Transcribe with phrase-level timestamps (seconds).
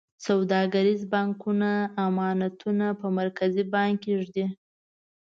[0.27, 1.71] سوداګریز بانکونه
[2.07, 4.45] امانتونه په مرکزي بانک کې ږدي.